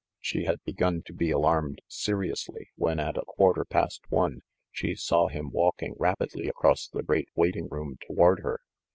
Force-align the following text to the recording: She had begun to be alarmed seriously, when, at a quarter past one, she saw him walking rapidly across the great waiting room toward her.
She 0.19 0.45
had 0.45 0.59
begun 0.63 1.03
to 1.05 1.13
be 1.13 1.29
alarmed 1.29 1.79
seriously, 1.87 2.69
when, 2.75 2.99
at 2.99 3.17
a 3.17 3.23
quarter 3.23 3.63
past 3.63 4.03
one, 4.09 4.41
she 4.71 4.95
saw 4.95 5.27
him 5.27 5.51
walking 5.51 5.93
rapidly 5.99 6.47
across 6.47 6.87
the 6.87 7.03
great 7.03 7.29
waiting 7.35 7.67
room 7.67 7.99
toward 8.07 8.39
her. 8.39 8.61